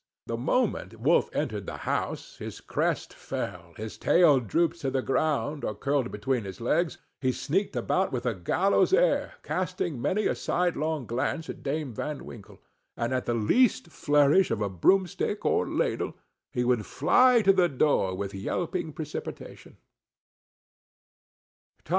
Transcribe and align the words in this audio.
The 0.25 0.35
moment 0.35 0.99
Wolf 0.99 1.29
entered 1.31 1.67
the 1.67 1.77
house 1.85 2.37
his 2.37 2.59
crest 2.59 3.13
fell, 3.13 3.75
his 3.77 3.99
tail 3.99 4.39
drooped 4.39 4.81
to 4.81 4.89
the 4.89 5.03
ground, 5.03 5.63
or 5.63 5.75
curled 5.75 6.09
between 6.11 6.43
his 6.43 6.59
legs, 6.59 6.97
he 7.19 7.31
sneaked 7.31 7.75
about 7.75 8.11
with 8.11 8.25
a 8.25 8.33
gallows 8.33 8.93
air, 8.93 9.35
casting 9.43 10.01
many 10.01 10.25
a 10.25 10.33
sidelong 10.33 11.05
glance 11.05 11.51
at 11.51 11.61
Dame 11.61 11.93
Van 11.93 12.25
Winkle, 12.25 12.59
and 12.97 13.13
at 13.13 13.27
the 13.27 13.35
least 13.35 13.89
flourish 13.89 14.49
of 14.49 14.59
a 14.59 14.69
broom 14.69 15.05
stick 15.05 15.45
or 15.45 15.69
ladle, 15.69 16.15
he 16.51 16.63
would 16.63 16.83
fly 16.87 17.43
to 17.43 17.53
the 17.53 17.69
door 17.69 18.15
with 18.15 18.33
yelping 18.33 18.93
precipitation. 18.93 19.77